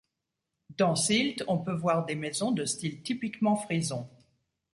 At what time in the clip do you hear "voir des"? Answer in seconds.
1.75-2.15